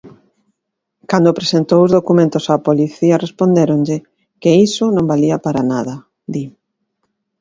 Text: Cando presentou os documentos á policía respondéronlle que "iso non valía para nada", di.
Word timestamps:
Cando 1.09 1.37
presentou 1.39 1.79
os 1.85 1.93
documentos 1.97 2.43
á 2.51 2.55
policía 2.67 3.21
respondéronlle 3.25 3.97
que 4.41 4.51
"iso 4.67 4.85
non 4.95 5.09
valía 5.11 5.37
para 5.45 5.61
nada", 5.73 5.95
di. 6.33 6.43